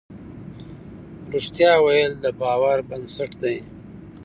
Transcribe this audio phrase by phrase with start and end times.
[1.33, 3.57] رښتيا ويل د باور بنسټ دی.